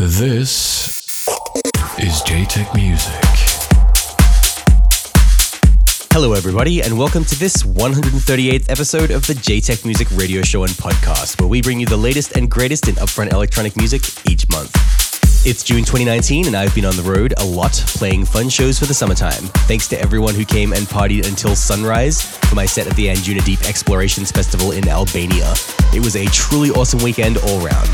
This 0.00 1.02
is 1.98 2.22
Jaytech 2.22 2.72
Music. 2.72 3.12
Hello, 6.12 6.34
everybody, 6.34 6.82
and 6.82 6.96
welcome 6.96 7.24
to 7.24 7.36
this 7.36 7.64
138th 7.64 8.70
episode 8.70 9.10
of 9.10 9.26
the 9.26 9.32
Jaytech 9.34 9.84
Music 9.84 10.06
Radio 10.12 10.42
Show 10.42 10.62
and 10.62 10.70
Podcast, 10.74 11.40
where 11.40 11.48
we 11.48 11.60
bring 11.62 11.80
you 11.80 11.86
the 11.86 11.96
latest 11.96 12.36
and 12.36 12.48
greatest 12.48 12.86
in 12.86 12.94
upfront 12.94 13.32
electronic 13.32 13.76
music 13.76 14.02
each 14.30 14.48
month. 14.50 14.70
It's 15.44 15.64
June 15.64 15.82
2019, 15.82 16.46
and 16.46 16.54
I've 16.54 16.72
been 16.76 16.84
on 16.84 16.94
the 16.94 17.02
road 17.02 17.34
a 17.38 17.44
lot 17.44 17.72
playing 17.72 18.24
fun 18.24 18.48
shows 18.48 18.78
for 18.78 18.86
the 18.86 18.94
summertime. 18.94 19.50
Thanks 19.66 19.88
to 19.88 20.00
everyone 20.00 20.36
who 20.36 20.44
came 20.44 20.74
and 20.74 20.86
partied 20.86 21.26
until 21.26 21.56
sunrise 21.56 22.22
for 22.22 22.54
my 22.54 22.66
set 22.66 22.86
at 22.86 22.94
the 22.94 23.08
Anjunadeep 23.08 23.68
Explorations 23.68 24.30
Festival 24.30 24.70
in 24.70 24.86
Albania. 24.86 25.52
It 25.92 26.04
was 26.04 26.14
a 26.14 26.26
truly 26.26 26.70
awesome 26.70 27.02
weekend 27.02 27.38
all 27.38 27.58
round. 27.66 27.88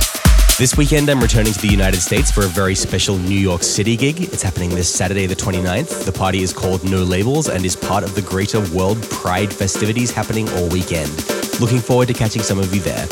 This 0.56 0.76
weekend, 0.76 1.10
I'm 1.10 1.18
returning 1.20 1.52
to 1.52 1.60
the 1.60 1.66
United 1.66 2.00
States 2.00 2.30
for 2.30 2.44
a 2.44 2.46
very 2.46 2.76
special 2.76 3.18
New 3.18 3.36
York 3.36 3.64
City 3.64 3.96
gig. 3.96 4.20
It's 4.20 4.40
happening 4.40 4.70
this 4.70 4.88
Saturday, 4.88 5.26
the 5.26 5.34
29th. 5.34 6.04
The 6.04 6.12
party 6.12 6.44
is 6.44 6.52
called 6.52 6.88
No 6.88 7.02
Labels 7.02 7.48
and 7.48 7.64
is 7.64 7.74
part 7.74 8.04
of 8.04 8.14
the 8.14 8.22
greater 8.22 8.60
World 8.72 9.02
Pride 9.10 9.52
festivities 9.52 10.12
happening 10.12 10.48
all 10.50 10.68
weekend. 10.68 11.10
Looking 11.58 11.80
forward 11.80 12.06
to 12.06 12.14
catching 12.14 12.42
some 12.42 12.60
of 12.60 12.72
you 12.72 12.80
there. 12.80 13.02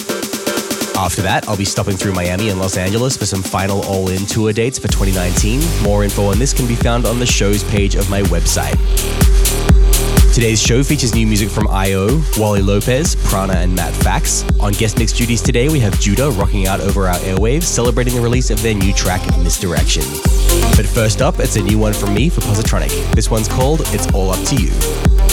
After 0.95 1.21
that, 1.23 1.49
I'll 1.49 1.57
be 1.57 1.65
stopping 1.65 1.97
through 1.97 2.13
Miami 2.13 2.51
and 2.51 2.61
Los 2.61 2.77
Angeles 2.77 3.17
for 3.17 3.27
some 3.27 3.43
final 3.43 3.85
all 3.87 4.09
in 4.09 4.25
tour 4.27 4.53
dates 4.53 4.79
for 4.79 4.87
2019. 4.87 5.83
More 5.83 6.05
info 6.05 6.27
on 6.27 6.39
this 6.39 6.53
can 6.53 6.69
be 6.69 6.77
found 6.77 7.07
on 7.07 7.19
the 7.19 7.27
show's 7.27 7.65
page 7.65 7.97
of 7.97 8.09
my 8.09 8.23
website. 8.23 8.79
Today's 10.33 10.63
show 10.63 10.83
features 10.83 11.15
new 11.15 11.27
music 11.27 11.51
from 11.51 11.69
IO, 11.69 12.19
Wally 12.39 12.63
Lopez, 12.63 13.17
Prana, 13.17 13.53
and 13.53 13.75
Matt 13.75 13.93
Fax. 13.97 14.45
On 14.61 14.73
guest 14.73 14.99
mix 14.99 15.13
duties 15.13 15.43
today, 15.43 15.69
we 15.69 15.79
have 15.81 16.01
Judah 16.01 16.31
rocking 16.31 16.67
out 16.67 16.81
over 16.81 17.07
our 17.07 17.17
airwaves, 17.17 17.65
celebrating 17.65 18.15
the 18.15 18.21
release 18.23 18.49
of 18.49 18.61
their 18.63 18.75
new 18.75 18.95
track, 18.95 19.21
Misdirection. 19.41 20.05
But 20.75 20.87
first 20.87 21.21
up, 21.21 21.39
it's 21.39 21.57
a 21.57 21.63
new 21.63 21.77
one 21.77 21.93
from 21.93 22.15
me 22.15 22.31
for 22.31 22.41
Positronic. 22.41 23.15
This 23.15 23.31
one's 23.31 23.47
called 23.47 23.83
It's 23.89 24.11
All 24.15 24.31
Up 24.31 24.43
to 24.47 24.57
You. 24.57 25.32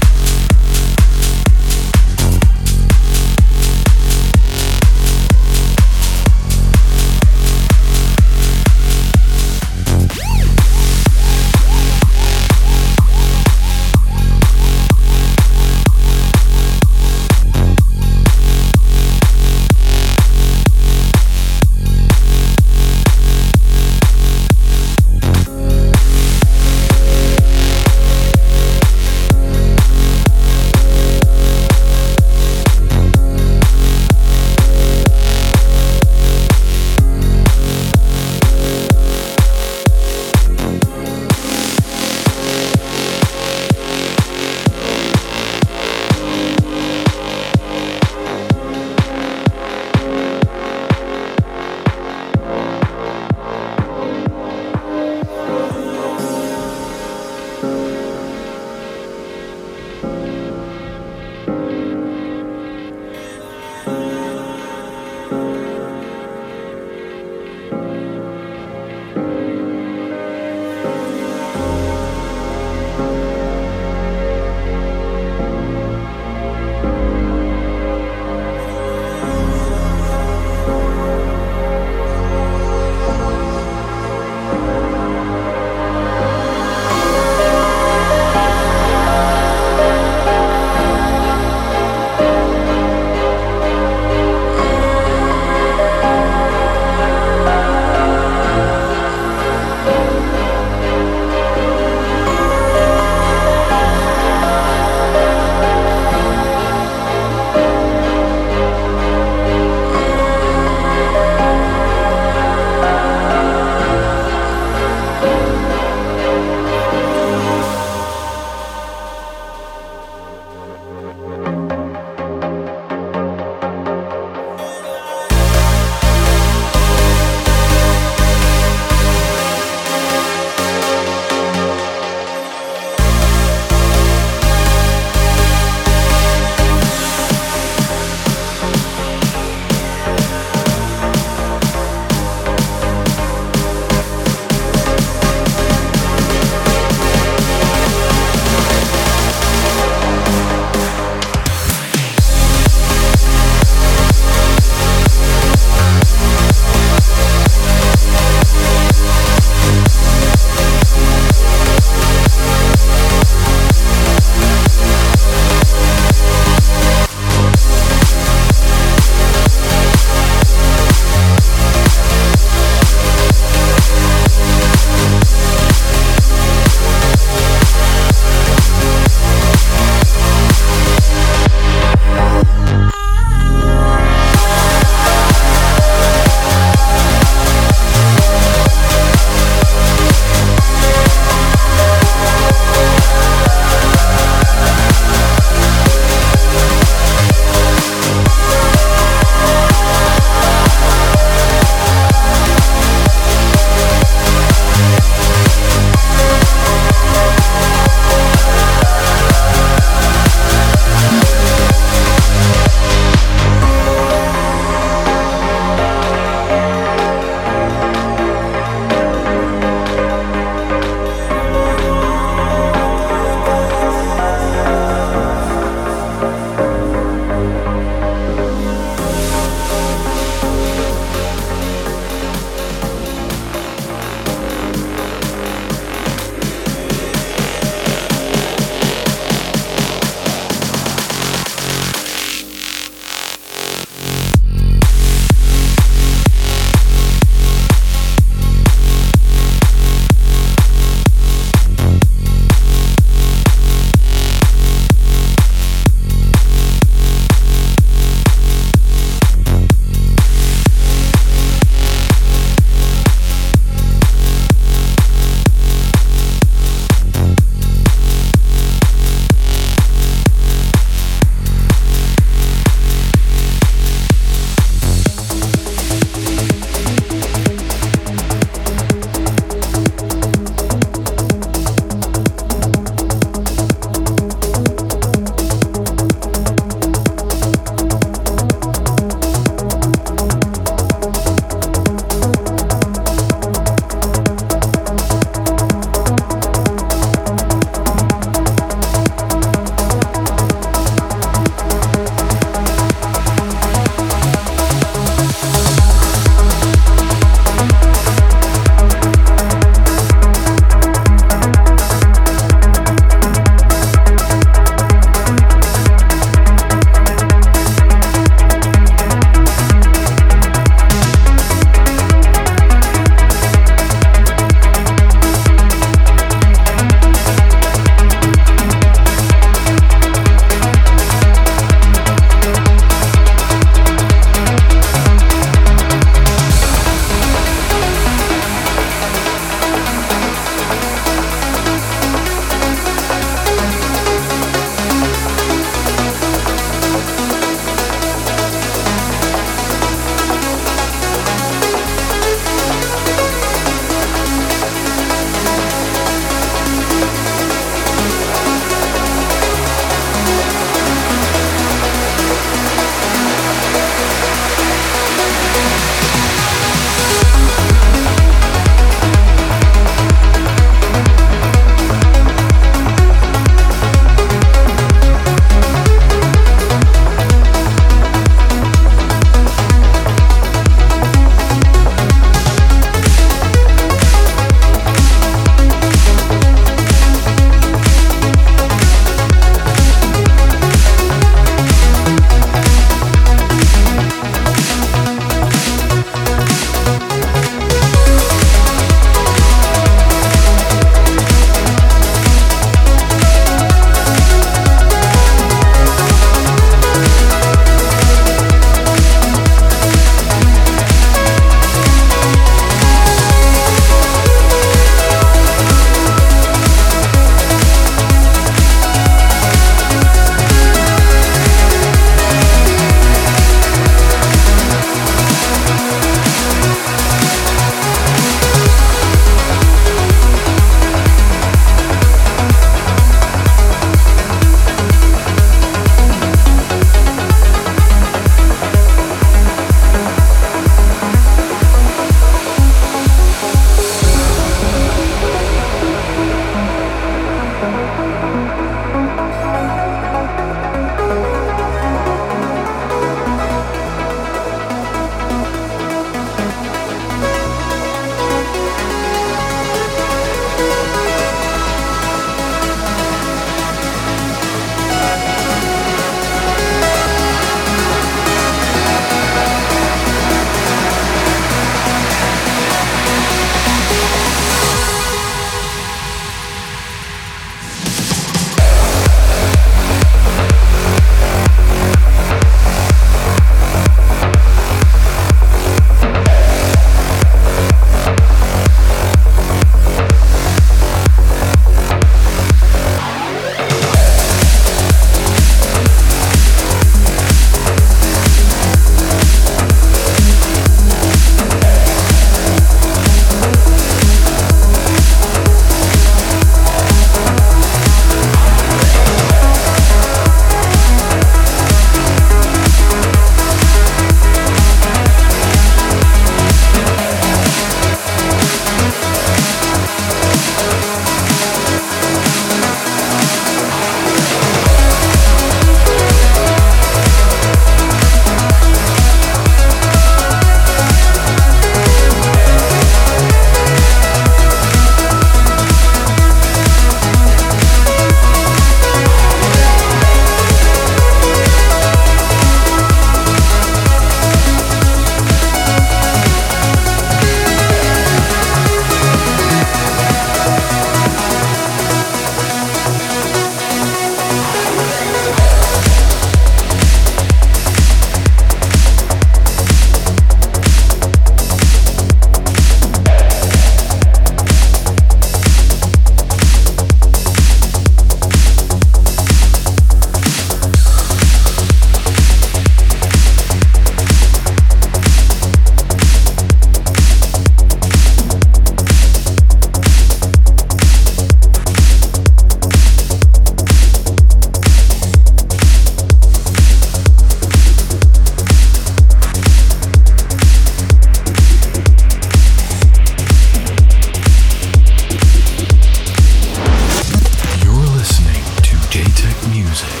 music. 599.71 600.00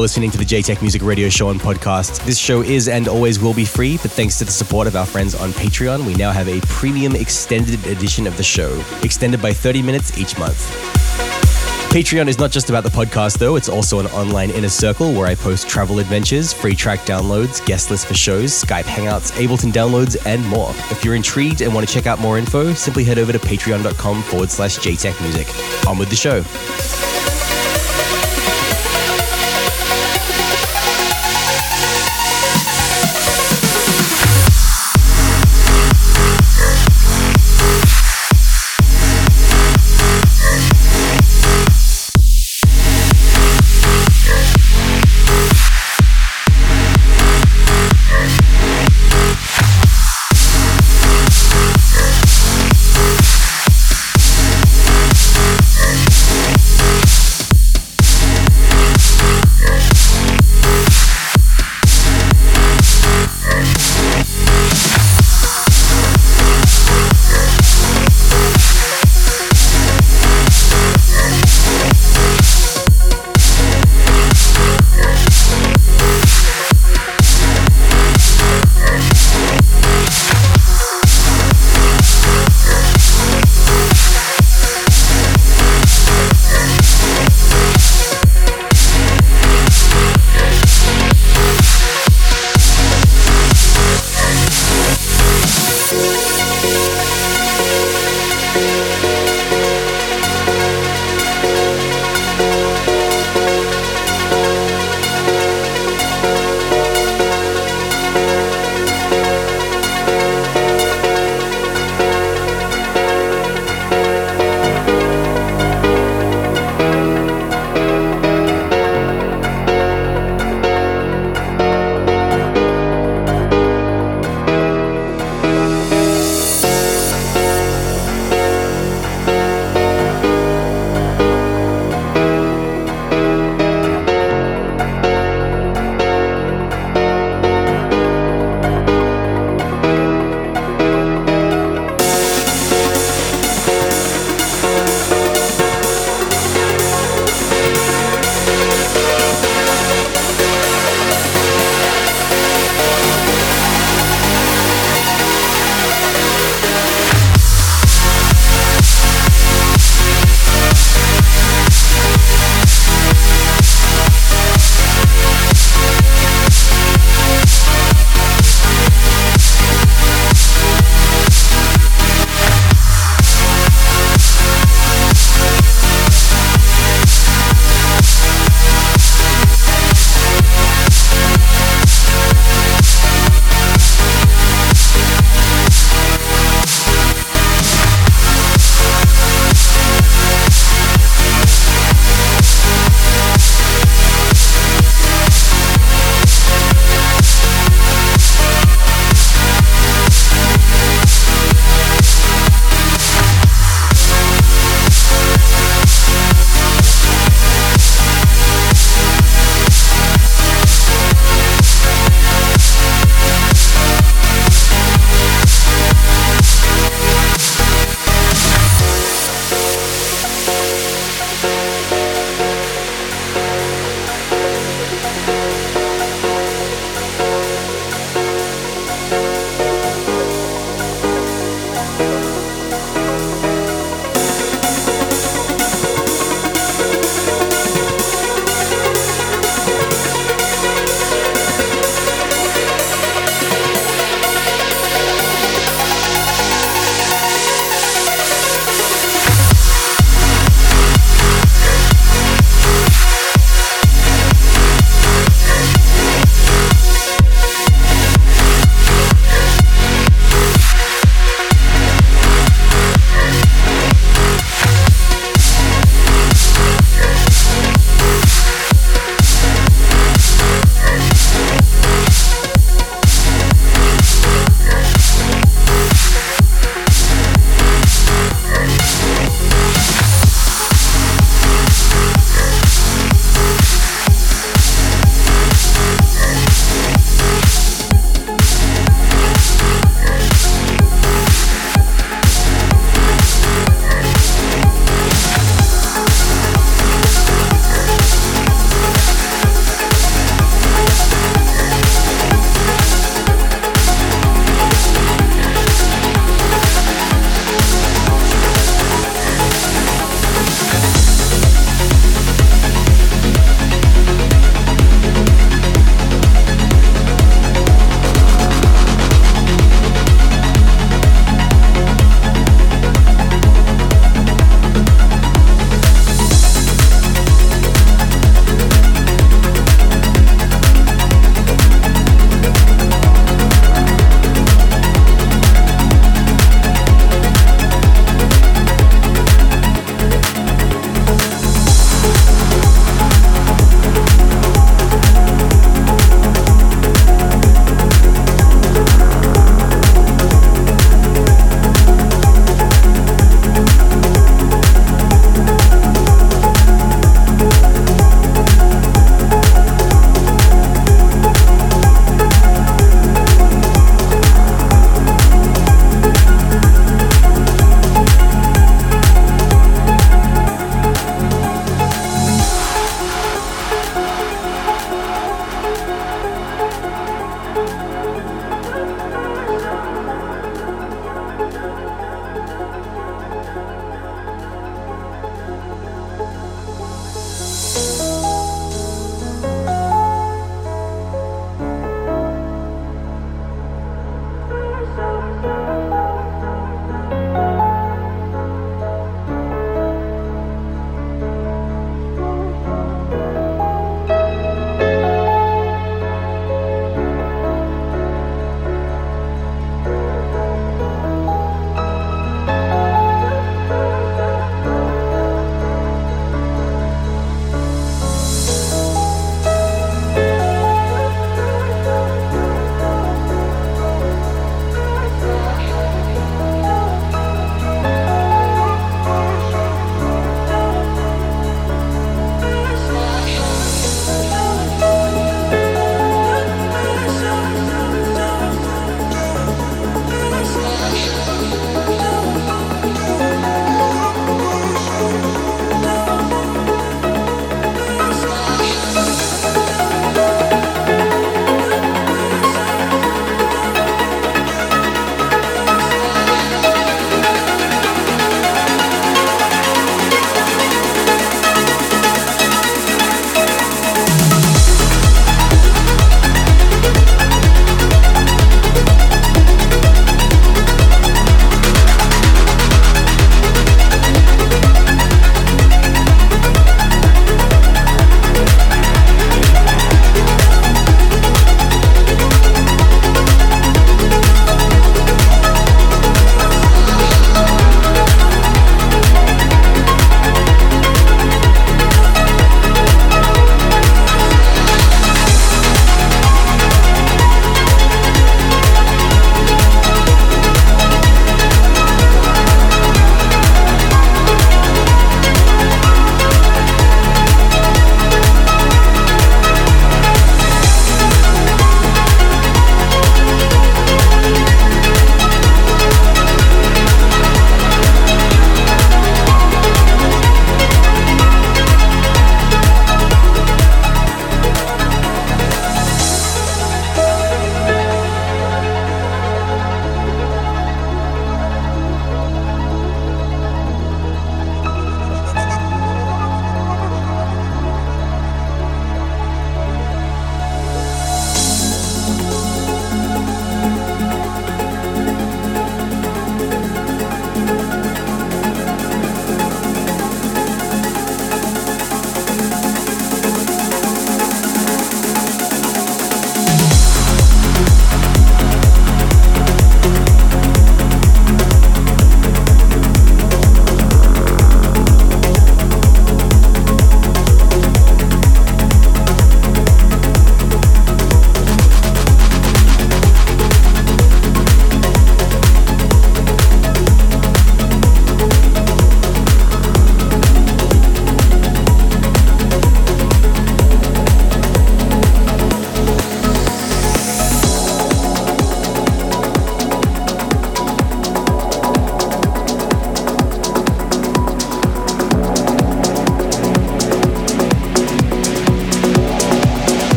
Listening 0.00 0.30
to 0.30 0.38
the 0.38 0.46
Jaytech 0.46 0.80
Music 0.80 1.02
Radio 1.02 1.28
Show 1.28 1.50
and 1.50 1.60
podcast. 1.60 2.24
This 2.24 2.38
show 2.38 2.62
is 2.62 2.88
and 2.88 3.06
always 3.06 3.38
will 3.38 3.52
be 3.52 3.66
free, 3.66 3.98
but 3.98 4.10
thanks 4.10 4.38
to 4.38 4.46
the 4.46 4.50
support 4.50 4.86
of 4.86 4.96
our 4.96 5.04
friends 5.04 5.34
on 5.34 5.50
Patreon, 5.50 6.06
we 6.06 6.14
now 6.14 6.30
have 6.30 6.48
a 6.48 6.58
premium 6.62 7.14
extended 7.14 7.86
edition 7.86 8.26
of 8.26 8.34
the 8.38 8.42
show, 8.42 8.82
extended 9.02 9.42
by 9.42 9.52
30 9.52 9.82
minutes 9.82 10.16
each 10.16 10.38
month. 10.38 10.58
Patreon 11.90 12.28
is 12.28 12.38
not 12.38 12.50
just 12.50 12.70
about 12.70 12.82
the 12.82 12.88
podcast, 12.88 13.36
though. 13.36 13.56
It's 13.56 13.68
also 13.68 13.98
an 13.98 14.06
online 14.06 14.50
inner 14.50 14.70
circle 14.70 15.12
where 15.12 15.26
I 15.26 15.34
post 15.34 15.68
travel 15.68 15.98
adventures, 15.98 16.50
free 16.50 16.74
track 16.74 17.00
downloads, 17.00 17.64
guest 17.66 17.90
lists 17.90 18.06
for 18.06 18.14
shows, 18.14 18.52
Skype 18.52 18.84
hangouts, 18.84 19.32
Ableton 19.32 19.70
downloads, 19.70 20.16
and 20.24 20.42
more. 20.46 20.70
If 20.90 21.04
you're 21.04 21.14
intrigued 21.14 21.60
and 21.60 21.74
want 21.74 21.86
to 21.86 21.92
check 21.92 22.06
out 22.06 22.20
more 22.20 22.38
info, 22.38 22.72
simply 22.72 23.04
head 23.04 23.18
over 23.18 23.32
to 23.32 23.38
patreon.com 23.38 24.22
forward 24.22 24.50
slash 24.50 24.78
jaytechmusic. 24.78 25.86
On 25.86 25.98
with 25.98 26.08
the 26.08 26.16
show. 26.16 26.42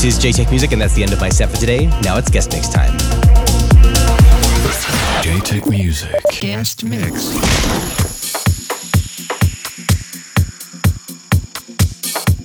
Tech 0.00 0.48
Music, 0.48 0.72
and 0.72 0.80
that's 0.80 0.94
the 0.94 1.02
end 1.02 1.12
of 1.12 1.20
my 1.20 1.28
set 1.28 1.50
for 1.50 1.58
today. 1.58 1.86
Now 2.00 2.16
it's 2.16 2.30
guest 2.30 2.52
mix 2.54 2.70
time. 2.70 2.96
Jaytech 5.20 5.68
Music. 5.68 6.22
Guest 6.40 6.84
mix. 6.84 7.34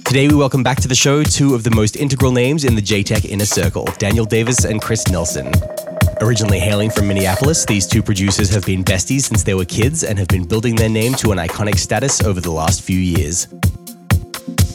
Today, 0.03 0.28
we 0.28 0.36
welcome 0.36 0.64
back 0.64 0.82
to 0.82 0.89
the 0.89 0.95
show 0.95 1.24
two 1.24 1.56
of 1.56 1.64
the 1.64 1.72
most 1.72 1.95
integral 1.95 2.34
names 2.34 2.66
in 2.66 2.76
the 2.76 2.82
Tech 2.82 3.24
inner 3.24 3.45
circle 3.45 3.86
Daniel 3.99 4.26
Davis 4.26 4.66
and 4.66 4.82
Chris 4.82 5.08
Nelson. 5.08 5.49
Originally 6.20 6.60
hailing 6.60 6.89
from 6.89 7.08
Minneapolis, 7.08 7.64
these 7.66 7.88
two 7.88 8.03
producers 8.03 8.49
have 8.49 8.66
been 8.66 8.84
besties 8.84 9.22
since 9.22 9.43
they 9.43 9.53
were 9.53 9.64
kids 9.64 10.03
and 10.03 10.20
have 10.20 10.28
been 10.28 10.45
building 10.45 10.76
their 10.76 10.89
name 10.89 11.14
to 11.14 11.32
an 11.32 11.38
iconic 11.38 11.78
status 11.78 12.22
over 12.22 12.41
the 12.41 12.51
last 12.51 12.82
few 12.82 12.99
years. 12.99 13.47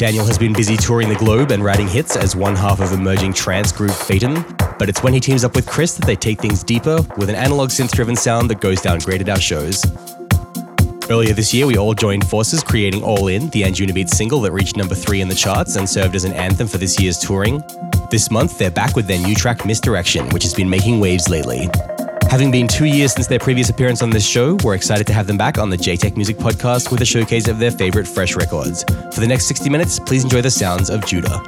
Daniel 0.01 0.25
has 0.25 0.39
been 0.39 0.55
busy 0.55 0.79
touring 0.79 1.11
the 1.11 1.15
globe 1.15 1.51
and 1.51 1.63
writing 1.63 1.87
hits 1.87 2.17
as 2.17 2.35
one 2.35 2.57
half 2.57 2.81
of 2.81 2.91
emerging 2.95 3.35
trance 3.35 3.71
group 3.71 3.91
Fatum, 3.91 4.43
but 4.79 4.89
it's 4.89 5.03
when 5.03 5.13
he 5.13 5.21
teams 5.21 5.45
up 5.45 5.55
with 5.55 5.67
Chris 5.67 5.93
that 5.93 6.07
they 6.07 6.17
take 6.17 6.41
things 6.41 6.65
deeper 6.65 7.03
with 7.19 7.29
an 7.29 7.35
analog 7.35 7.69
synth 7.69 7.93
driven 7.93 8.17
sound 8.17 8.49
that 8.49 8.63
goes 8.63 8.81
down 8.81 8.99
great 9.01 9.21
at 9.21 9.29
our 9.29 9.39
shows. 9.39 9.85
Earlier 11.11 11.35
this 11.35 11.53
year, 11.53 11.67
we 11.67 11.77
all 11.77 11.93
joined 11.93 12.27
forces 12.27 12.63
creating 12.63 13.03
All 13.03 13.29
In, 13.29 13.51
the 13.51 13.61
Anjunabeats 13.61 14.09
single 14.09 14.41
that 14.41 14.53
reached 14.53 14.75
number 14.75 14.95
three 14.95 15.21
in 15.21 15.29
the 15.29 15.35
charts 15.35 15.77
and 15.77 15.87
served 15.87 16.15
as 16.15 16.25
an 16.25 16.33
anthem 16.33 16.67
for 16.67 16.79
this 16.79 16.99
year's 16.99 17.19
touring. 17.19 17.63
This 18.11 18.31
month, 18.31 18.57
they're 18.57 18.71
back 18.71 18.97
with 18.97 19.07
their 19.07 19.21
new 19.21 19.35
track 19.35 19.67
Misdirection, 19.67 20.31
which 20.31 20.45
has 20.45 20.55
been 20.55 20.71
making 20.71 20.99
waves 20.99 21.29
lately. 21.29 21.69
Having 22.31 22.53
been 22.53 22.69
two 22.69 22.85
years 22.85 23.13
since 23.13 23.27
their 23.27 23.41
previous 23.41 23.71
appearance 23.71 24.03
on 24.03 24.11
this 24.11 24.25
show, 24.25 24.57
we're 24.63 24.77
excited 24.77 25.05
to 25.09 25.13
have 25.13 25.27
them 25.27 25.37
back 25.37 25.59
on 25.59 25.69
the 25.69 25.77
Jaytech 25.77 26.15
Music 26.15 26.37
Podcast 26.37 26.93
with 26.93 27.03
a 27.03 27.05
showcase 27.05 27.49
of 27.49 27.59
their 27.59 27.73
favorite 27.73 28.07
fresh 28.07 28.37
records. 28.37 28.85
For 29.13 29.19
the 29.19 29.27
next 29.27 29.47
60 29.47 29.69
minutes, 29.69 29.99
please 29.99 30.23
enjoy 30.23 30.41
the 30.41 30.51
sounds 30.51 30.91
of 30.91 31.05
Judah. 31.05 31.43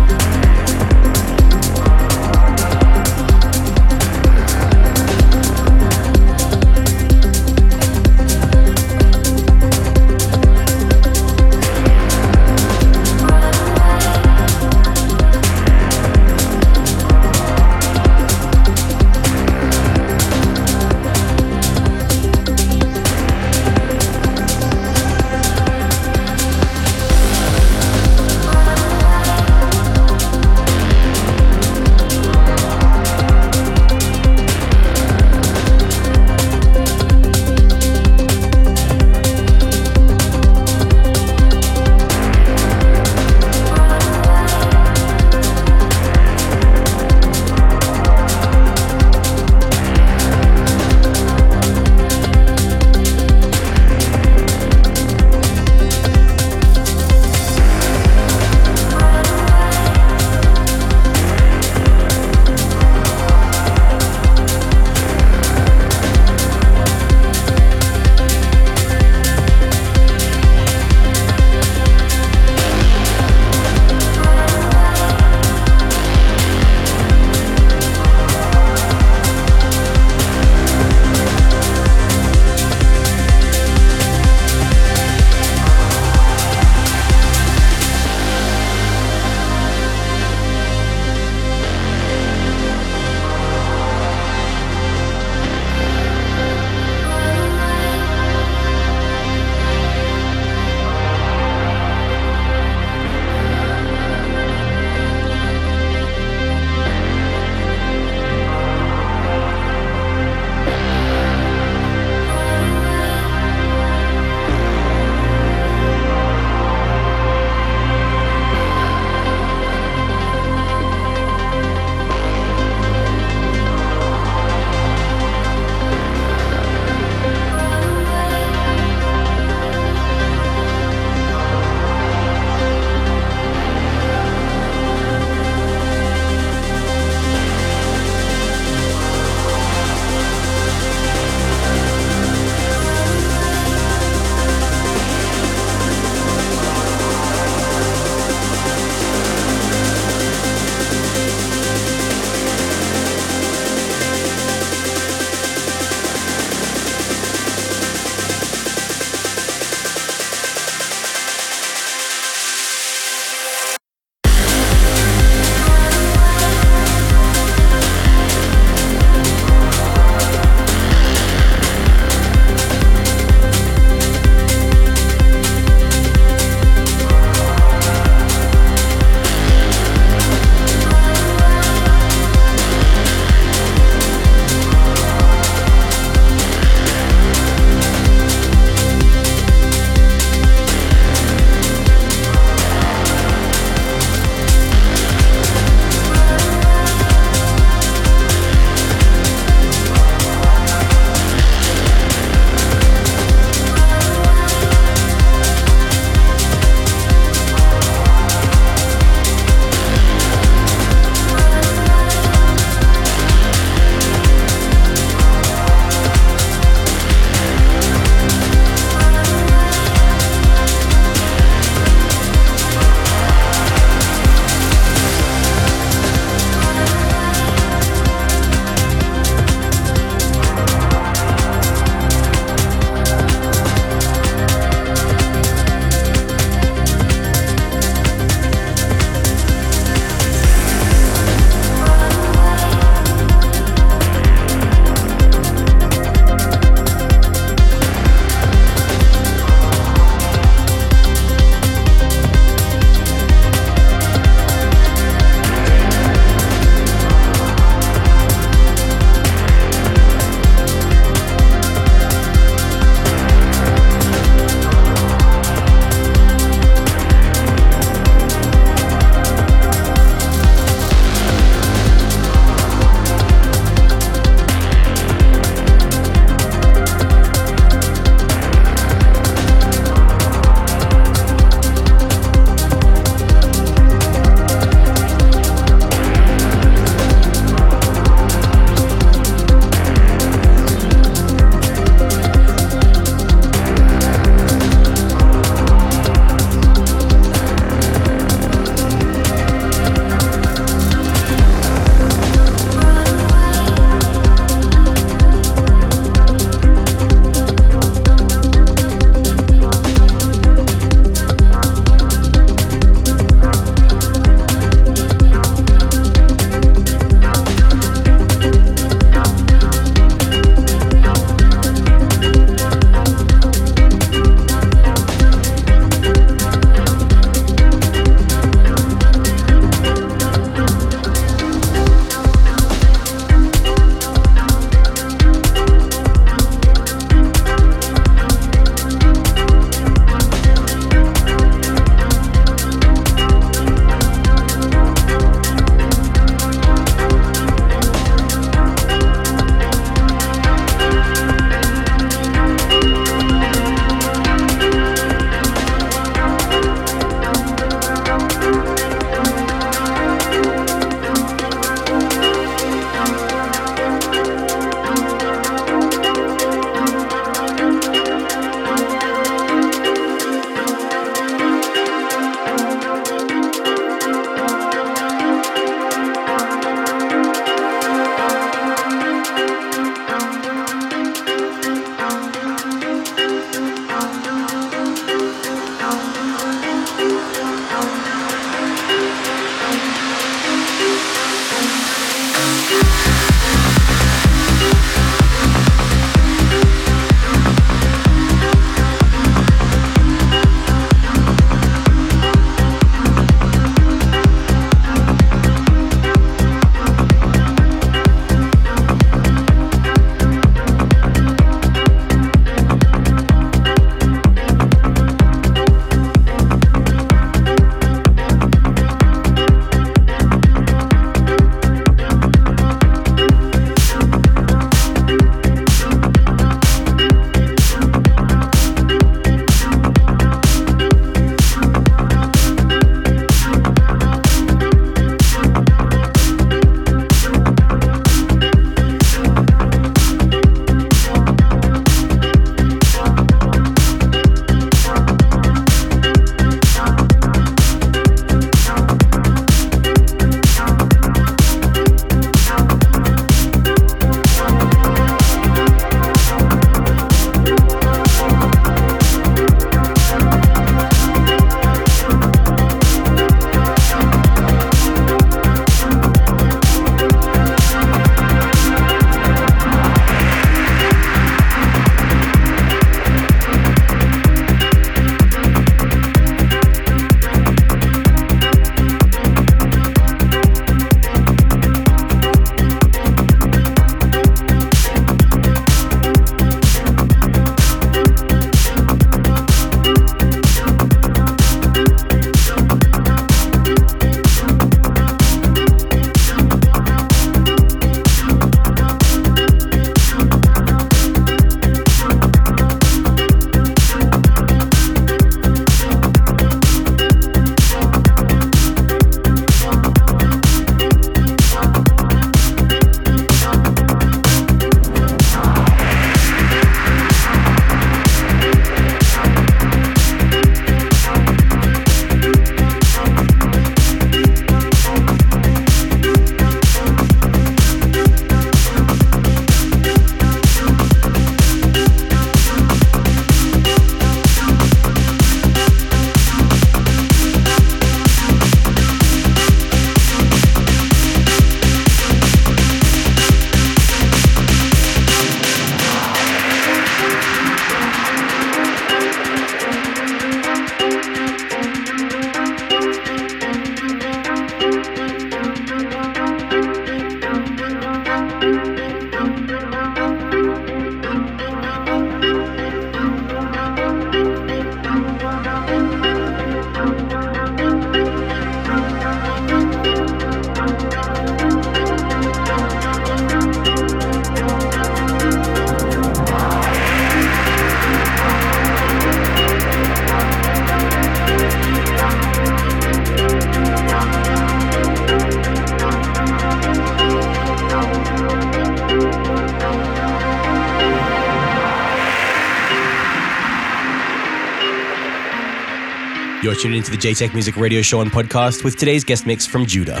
Tuned 596.64 596.76
into 596.76 596.90
the 596.90 596.96
Jaytech 596.96 597.34
Music 597.34 597.58
Radio 597.58 597.82
Show 597.82 598.00
and 598.00 598.10
podcast 598.10 598.64
with 598.64 598.78
today's 598.78 599.04
guest 599.04 599.26
mix 599.26 599.44
from 599.44 599.66
Judah. 599.66 600.00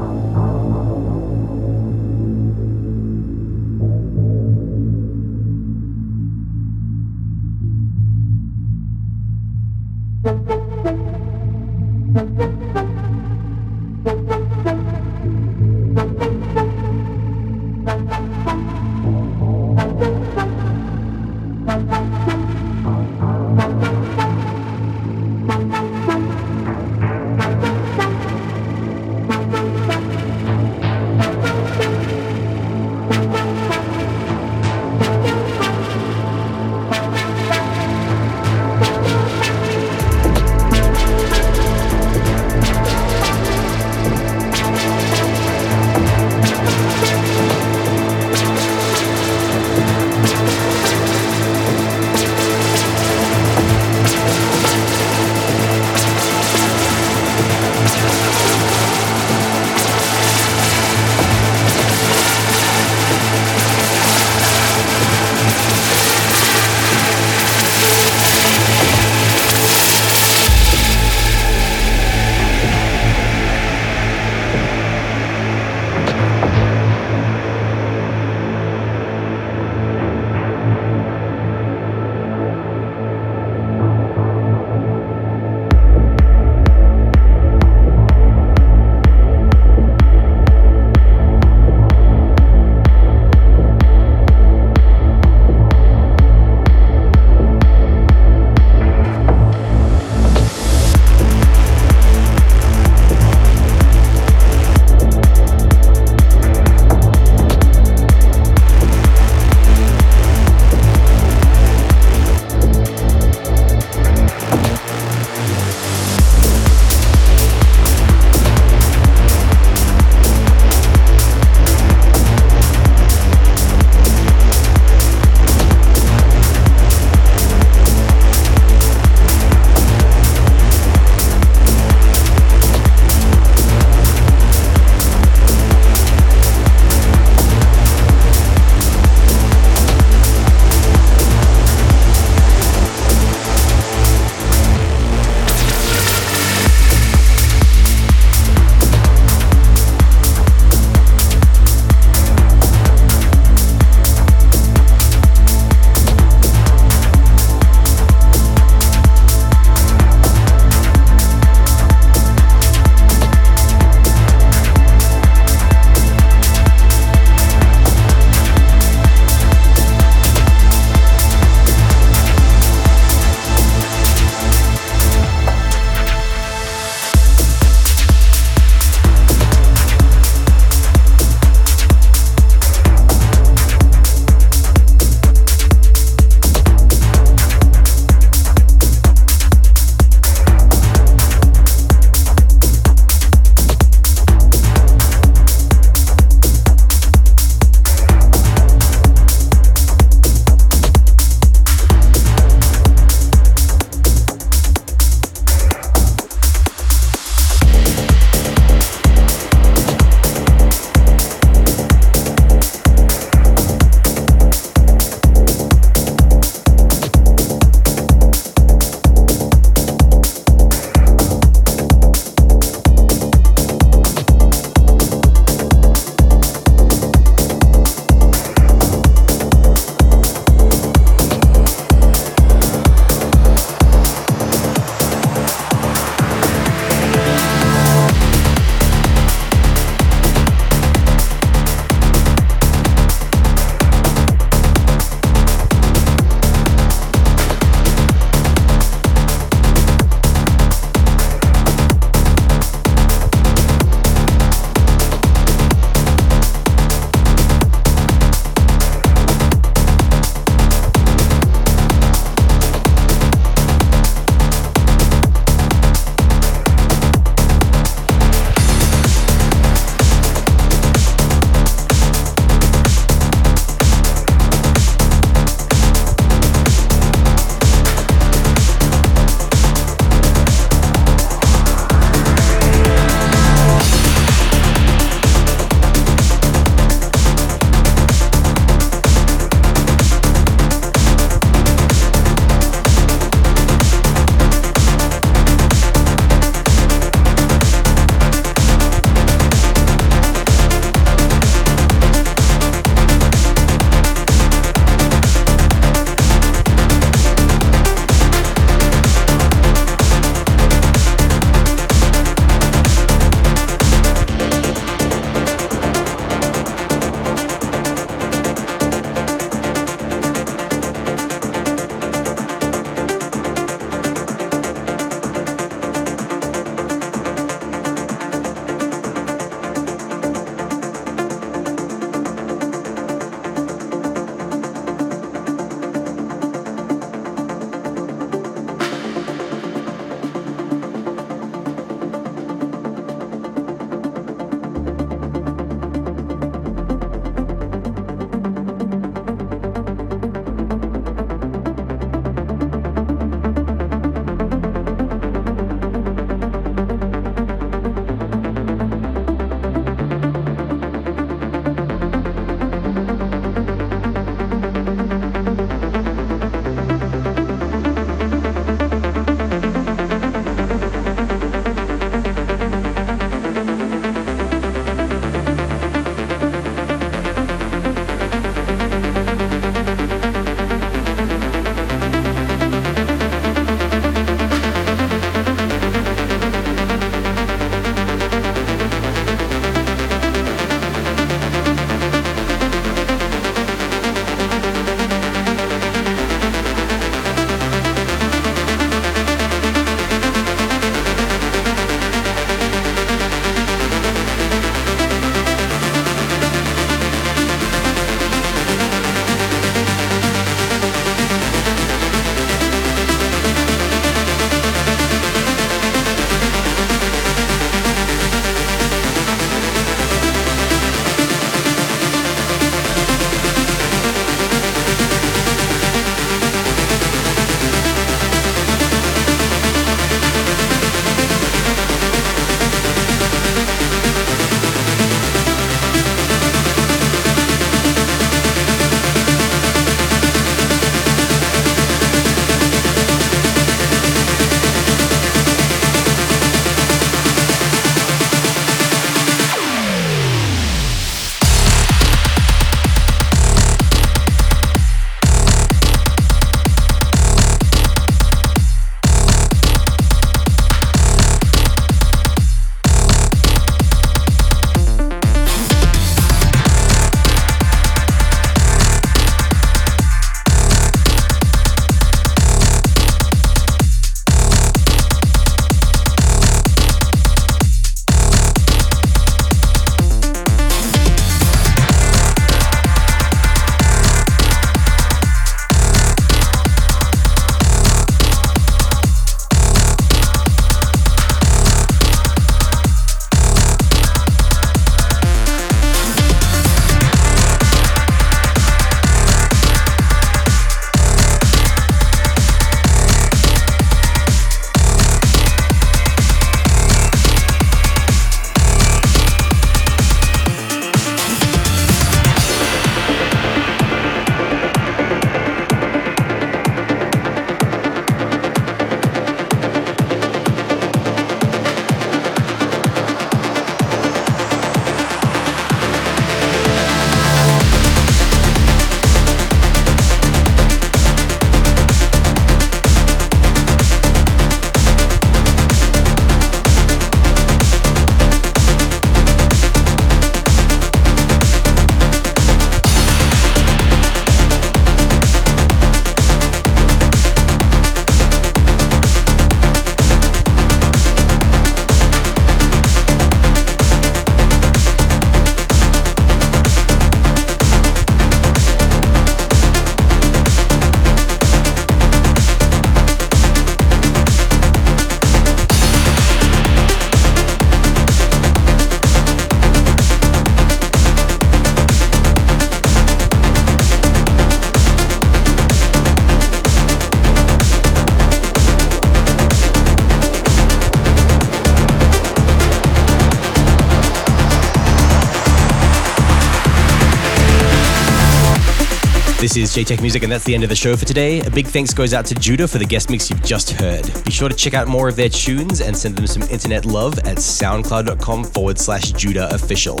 This 589.46 589.56
is 589.56 589.76
Jaytech 589.76 590.00
Music, 590.00 590.24
and 590.24 590.32
that's 590.32 590.42
the 590.42 590.56
end 590.56 590.64
of 590.64 590.70
the 590.70 590.74
show 590.74 590.96
for 590.96 591.04
today. 591.04 591.38
A 591.38 591.48
big 591.48 591.68
thanks 591.68 591.94
goes 591.94 592.12
out 592.12 592.26
to 592.26 592.34
Judah 592.34 592.66
for 592.66 592.78
the 592.78 592.84
guest 592.84 593.10
mix 593.10 593.30
you've 593.30 593.44
just 593.44 593.70
heard. 593.70 594.02
Be 594.24 594.32
sure 594.32 594.48
to 594.48 594.56
check 594.56 594.74
out 594.74 594.88
more 594.88 595.08
of 595.08 595.14
their 595.14 595.28
tunes 595.28 595.80
and 595.80 595.96
send 595.96 596.16
them 596.16 596.26
some 596.26 596.42
internet 596.50 596.84
love 596.84 597.16
at 597.20 597.36
soundcloud.com 597.36 598.42
forward 598.42 598.76
slash 598.76 599.12
Judah 599.12 599.48
official. 599.54 600.00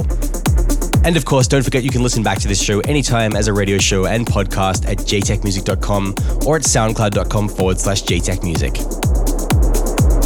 And 1.06 1.16
of 1.16 1.24
course, 1.24 1.46
don't 1.46 1.62
forget 1.62 1.84
you 1.84 1.90
can 1.90 2.02
listen 2.02 2.24
back 2.24 2.40
to 2.40 2.48
this 2.48 2.60
show 2.60 2.80
anytime 2.80 3.36
as 3.36 3.46
a 3.46 3.52
radio 3.52 3.78
show 3.78 4.06
and 4.06 4.26
podcast 4.26 4.84
at 4.88 4.98
jaytechmusic.com 4.98 6.08
or 6.44 6.56
at 6.56 6.62
soundcloud.com 6.62 7.48
forward 7.48 7.78
slash 7.78 8.02
jaytechmusic. 8.02 8.74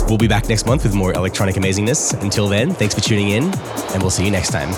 We'll 0.09 0.17
be 0.17 0.29
back 0.29 0.49
next 0.49 0.65
month 0.65 0.85
with 0.85 0.95
more 0.95 1.13
electronic 1.13 1.57
amazingness. 1.57 2.19
Until 2.23 2.49
then, 2.49 2.73
thanks 2.73 2.95
for 2.95 3.03
tuning 3.03 3.29
in, 3.29 3.53
and 3.93 4.01
we'll 4.01 4.11
see 4.11 4.25
you 4.25 4.31
next 4.31 4.49
time. 4.49 4.71